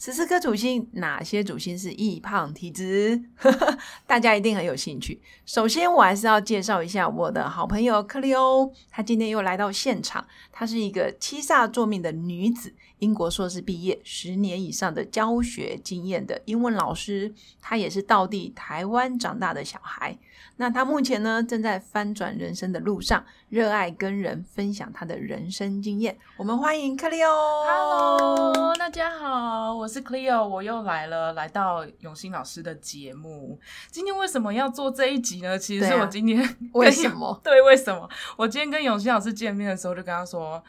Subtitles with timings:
[0.00, 3.20] 十四颗主星，哪些主星是易胖体质？
[4.06, 5.20] 大家一定很有兴趣。
[5.44, 10.24] 首先，我还是要介绍一下我的好朋友克利欧，她今天又来到现场。
[10.52, 17.34] 她是一个七煞作命的女子，英国硕士毕业，十年以上的教学经验的英文老师。
[17.60, 20.16] 她也是道地台湾长大的小孩。
[20.58, 26.16] 那她目前呢，正在翻转人生的路上，热爱跟人分享她的人生经验。
[26.36, 27.08] 我们欢迎克。
[27.08, 33.58] Hello，大家好，我是 Cleo，我又来了，来到永新老师的节目。
[33.90, 35.58] 今天为什么要做这一集呢？
[35.58, 37.38] 其实是我今天 为什么？
[37.42, 38.08] 对，为什么？
[38.36, 40.62] 我今天跟永新老师见面的时候，就跟他说。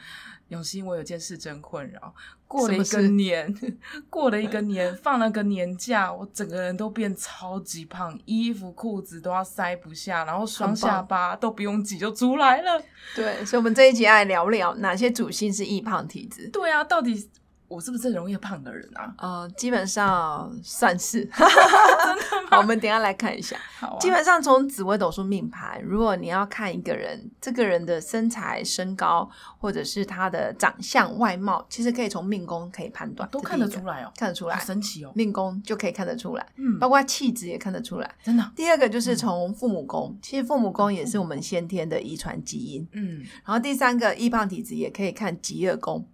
[0.49, 2.11] 永新，我有件事真困扰。
[2.47, 3.55] 过了一个年，
[4.09, 12.81] 过了一个年，放了个年假，我整个人都变超级胖，衣服裤子都要塞不下，然后双下巴都不用挤就出来了。
[13.15, 16.47] 对，所以我们这一集来聊聊哪些主性是易胖体质。
[16.47, 17.29] 对啊，到底。
[17.69, 19.13] 我是不是容易胖的人啊？
[19.19, 21.23] 呃，基本上算是。
[21.31, 23.55] 真的好，我们等下来看一下。
[23.79, 38.51] 好，基本上从紫微斗数命盘，如果你要看一个人，这个人的身材、身高，或者是他的长相、外貌，其实可以从命宫可以判断，都看得出来哦，看得出来，神奇哦，命宫就可以看得出来，嗯，包括气质也看得出来，真的。
[38.55, 43.19] 第二个就是从父母宫，其实父母宫也是我们先天的遗传基因，嗯。
[43.45, 46.07] 然后第三个易胖体质也可以看极恶宫。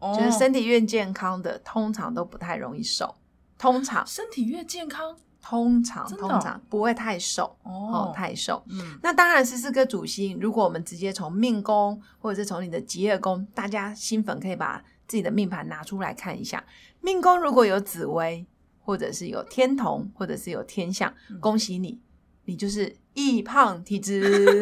[0.00, 3.14] 就是身体越健康的，通常都不太容易瘦。
[3.58, 8.62] 通常身体越健康，通常通常不会太瘦哦，太瘦。
[8.70, 10.38] 嗯，那当然是四颗主星。
[10.40, 16.64] 如果我们直接从命宫，或者是从你的吉业宫，大家新粉可以把自己的命盘拿出来看一下。
[17.02, 18.46] 命宫如果有紫薇，
[18.82, 22.00] 或者是有天同，或者是有天象，恭喜你。
[22.50, 24.18] 你就是易胖体质，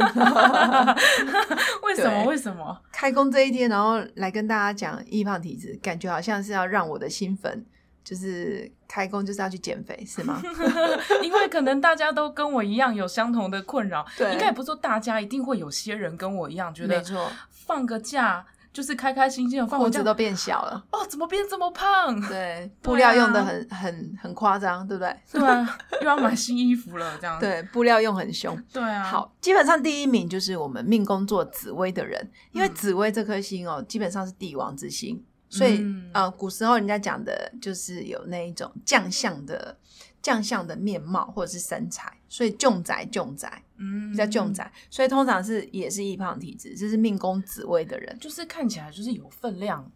[1.82, 2.24] 为什么？
[2.26, 2.78] 为什么？
[2.92, 7.64] 开工这一天，然后来跟大家讲易胖体质，感觉好像是要让我的新粉，
[8.04, 10.42] 就是开工就是要去减肥，是吗？
[11.24, 17.02] 因为可能大家都跟我一样有相同的困扰，应该也不是说大家一定会有些人跟我一样，觉得
[17.50, 18.44] 放个假。
[18.78, 22.14] 就是开开心心的，裤子都变小了哦，怎么变这么胖？
[22.28, 25.16] 对，布料用的很很很夸张，对不对？
[25.32, 28.56] 对啊，又要买新衣服了，这样 对，布料用很凶。
[28.72, 39.78] 对啊，好，基本上第一名就是我们命宫做紫薇的人，因为紫薇这颗星哦，基本上是帝王之星，所以呃，古时候人家讲的就是有那一种将相的。
[40.20, 49.90] 将相的面貌或者是身材，所以重宅重宅，嗯，叫重宅，所以通常是也是易胖体质，这是命宫紫薇的人，就是看起来就是有分量、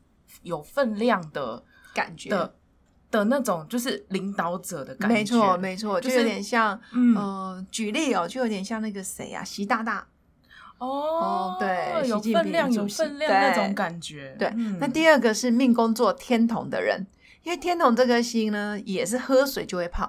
[0.45, 1.63] 有分量的
[1.93, 2.31] 感觉。
[2.31, 2.55] 的
[3.11, 10.07] 的那种，就是领导者的感觉，没错没错，就有点像，嗯，举例哦，就有点像那个谁啊，习大大，
[10.87, 14.53] 哦，对，有分量有分量那种感觉，对。
[14.81, 17.07] 那第二个是命宫做天同的人。
[17.45, 20.09] 因为天同这颗星呢，也是喝水就会胖，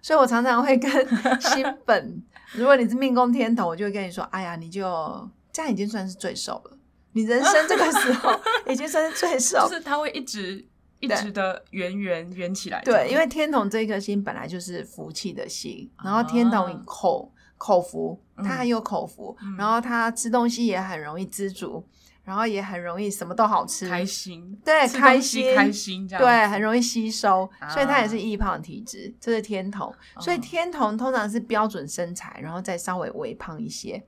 [0.00, 0.90] 所以我常常会跟
[1.38, 2.22] 新粉，
[2.56, 6.78] 如果你是命宫天同，我就会跟你说，哎呀，你就这样已经算是最瘦了，
[7.12, 8.32] 你人生这个时候
[8.66, 10.66] 已经算是最瘦， 就是它会一直
[11.00, 12.80] 一直的圆圆圆起来。
[12.82, 17.30] 对，因为天同这颗星本来就是福气的星，然后天同口
[17.60, 21.84] 口福，他很有口福，然后他吃东西也很容易知足。
[22.22, 34.00] 然后也很容易什么都好吃，开心，对，开心，开心，这样对，很容易吸收，所以他也是易胖体质，这是天童，所以天童通常是标准身材，然后再稍微微胖一些，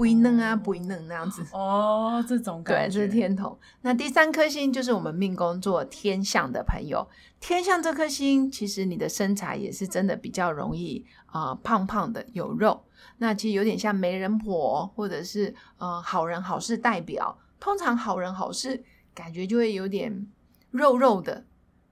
[0.00, 1.44] 不一嫩啊，不一嫩那样子。
[1.52, 3.58] 哦，这种对，这是天同。
[3.82, 7.06] 那第三颗星就是我们命宫做天象的朋友，
[7.38, 12.82] 天象这颗星其实你的身材也是真的比较容易啊，胖胖的有肉，
[13.18, 17.36] 那其实有点像媒人婆或者是呃好人好事代表。
[17.58, 18.82] 通常好人好事，
[19.14, 20.26] 感觉就会有点
[20.70, 21.44] 肉肉的，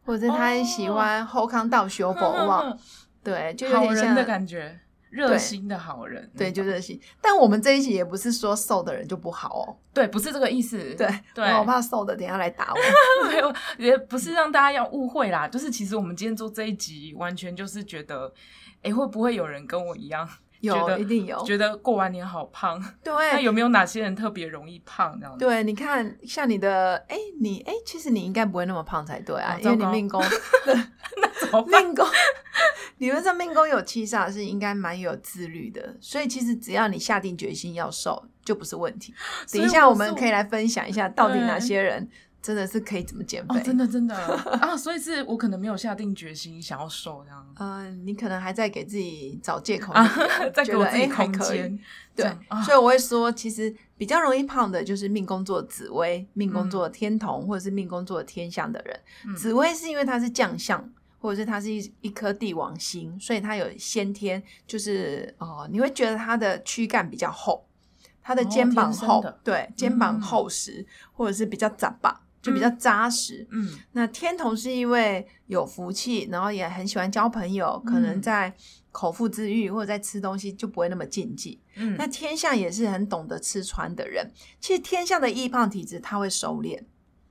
[0.07, 2.75] 或者他很喜欢后康道修佛哇，
[3.23, 7.01] 对，就有点像的感觉，热心的好人，对，就热心。
[7.21, 12.79] 但我们这一集也不是说瘦的人就不好哦，对，不是这个意思，对，对，我怕瘦的等下来打我，
[13.29, 18.33] 没有，也不是让大家要误会啦，就是其实我们今天做这一集，完全就是觉得，
[18.83, 20.29] 哎，会不会有人跟我一样？
[20.61, 21.43] 有，一定有。
[21.45, 23.15] 觉得过完年好胖，对。
[23.33, 25.45] 那有没有哪些人特别容易胖这样子？
[25.45, 30.23] 对，你看，像你的，哎，你，哎，其实你应该不会那么胖才对啊，因为你命宫，
[31.67, 32.07] 命宫，
[32.99, 39.15] 理论上命宫有七煞是应该蛮有自律的，所以其实只要你下定决心要瘦，就不是问题。
[39.53, 42.09] 等一下我们可以来分享一下，到底哪些人
[42.41, 43.59] 真的是可以怎么减肥？
[43.59, 44.15] 哦，真的真的
[44.61, 44.77] 啊！
[44.77, 47.55] 所以是我可能没有下定决心想要瘦这样。
[47.59, 49.93] 嗯，你可能还在给自己找借口，
[50.55, 51.79] 在给我自己空间。
[52.15, 52.27] 对，
[52.65, 59.37] 所以我会说，其实比较容易胖的就是命宫座紫薇、命宫座天同，或者是命宫座天象的人。
[59.37, 60.93] 紫薇是因为它是将相。
[61.21, 67.67] 或者是它是一一颗帝王星，所以它有先天，就是哦，你会觉得它的躯干比较厚，
[68.23, 73.47] 它的肩膀厚，对，肩膀厚实，或者是比较窄吧，就比较扎实。
[73.51, 78.53] 嗯，那天童是因为有福气，然后也很喜欢交朋友，可能在
[78.91, 81.61] 口腹之欲或者在吃东西就不会那么禁忌。
[81.77, 84.31] 嗯，那天象也是很懂得吃穿的人，
[84.61, 86.81] 其实天象的易胖体质他会收敛。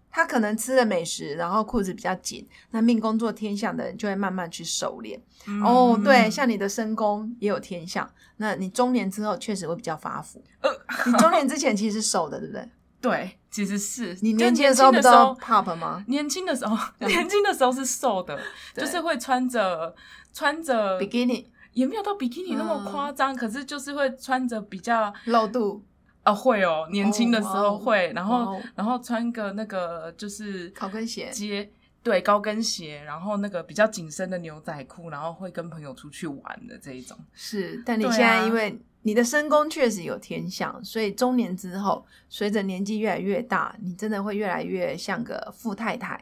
[0.10, 5.20] 他可能吃了美食，然后裤子比较紧，那命宫做天象的人就会慢慢去收敛。
[5.64, 10.44] 哦，对，像你的身宫也有天象，那你中年之后确实会比较发福。
[10.62, 10.72] 呃
[11.06, 12.68] 你中年之前其实是瘦的，对不对？
[13.00, 14.18] 对，其实是。
[14.22, 16.04] 你年轻的时候不知道 pop 吗？
[16.08, 18.40] 年轻的时候，年轻的时候是瘦的，
[18.76, 19.96] 就是会穿着
[20.34, 25.84] 穿着 bikini，也没有到 bikini 那么夸张，可是就是会穿着比较露肚。
[26.24, 31.72] 啊，会哦，年轻的时候会，然后然后穿个那个就是高跟鞋，接
[32.04, 37.18] 对高跟鞋，然后那个比较紧身的牛仔裤，然后会跟朋友出去玩的这一种。
[37.32, 38.78] 是，但你现在因为
[39.08, 46.22] 你的身宫确实有天象，所以中年之后，随着年纪越来越大，你真的会越来越像个富太太、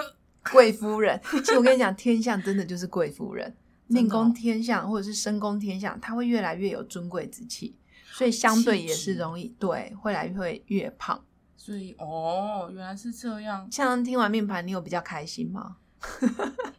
[0.52, 1.18] 贵夫人。
[1.30, 3.56] 其实我跟你讲，天象真的就是贵夫人，
[3.86, 7.74] 命宫天象或者是身宫天象，他会越来越有尊贵之气。
[8.12, 11.24] 所以相对也是容易对，会来会越胖。
[11.56, 13.66] 所以哦，原来是这样。
[13.72, 15.76] 像听完命盘，你有比较开心吗？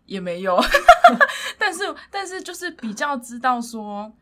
[0.05, 0.55] 也没有，
[1.57, 1.81] 但是
[2.11, 4.13] 但是就是比较知道说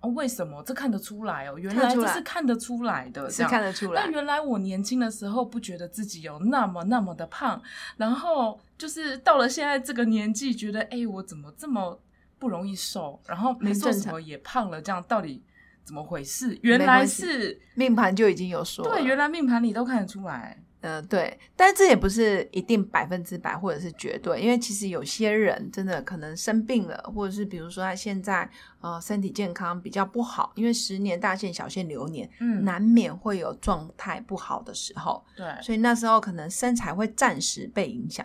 [0.00, 4.04] 哦，为什么这看得出来哦，原来这是看得出来的，是看得出来。
[4.04, 7.60] 那原来我年轻的时候不觉得自己有那么那么的胖，
[7.96, 11.98] 然后就是到了现在这个年纪，觉得哎，我怎么这么
[12.38, 15.42] 不容易瘦，然后没做什么也胖了，这样到底？
[15.86, 16.58] 怎么回事？
[16.62, 18.84] 原来是命盘就已经有说。
[18.84, 20.60] 对，原来命盘里都看得出来。
[20.82, 28.48] 呃，对，但这也不是一定百分之百或者是绝对，因为其实有些人真的可能生病了，或者是比如说他现在
[28.80, 35.24] 呃身体健康比较不好，因为十年大限小限流年，嗯，难免会有状态不好的时候。
[35.34, 38.24] 对，所以那时候可能身材会暂时被影响。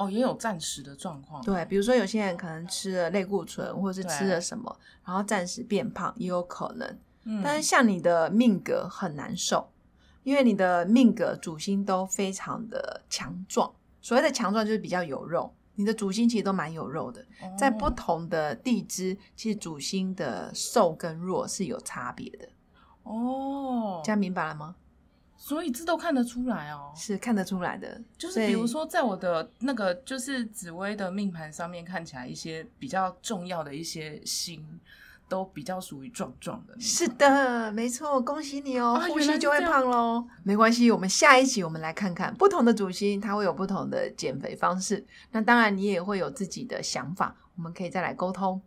[0.00, 1.44] 哦，也有暂时的状况。
[1.44, 4.74] 对，比如说有些人可能吃了类固醇，或者是吃了什么，
[5.04, 6.98] 然后暂时变胖，也有可能。
[7.24, 9.68] 嗯，但是像你的命格很难受，
[10.22, 13.70] 因为你的命格主星都非常的强壮。
[14.00, 17.22] 所谓的强壮就是比较有肉，你的主星其实都蛮有肉的。
[17.58, 22.48] 在不同的地支，其实主星的瘦跟弱是有差别的。
[23.02, 24.76] 哦，这样明白了吗？
[25.42, 27.98] 所以这都看得出来哦，是看得出来的。
[28.18, 34.62] 就是比如说，在我的那个就是紫薇的命盘上面，看起来一些比较重要的一些星，
[35.30, 36.78] 都比较属于壮壮的。
[36.78, 40.22] 是的，没错，恭喜你哦，呼吸就会胖喽。
[40.42, 45.02] 没关系，我们下一集我们来看看不同的主星，它会有不同的减肥方式。
[45.32, 48.60] 那当然，你也会有自己的想法，我们可以再来沟通。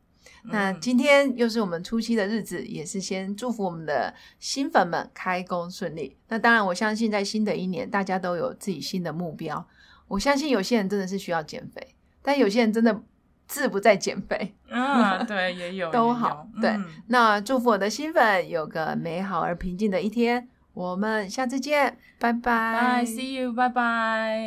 [0.43, 6.17] 那今天又是我们初期的日子，也是先祝福我们的新粉们开工顺利。
[6.27, 9.65] 那当然，我相信在新的一年，大家都有自己新的目标。
[10.07, 13.01] 我相信有些人真的是需要减肥，但有些人真的
[13.47, 14.53] 志不在减肥。
[14.69, 16.47] 啊， 对，也有都好。
[16.61, 16.77] 对，
[17.07, 20.49] 那祝福我的新粉有个美好而平静的一天。
[20.73, 23.03] 我们下次见，拜拜。
[23.03, 24.41] Bye，see you，拜拜。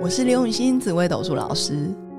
[0.00, 1.94] 我是刘永新紫薇斗数老师。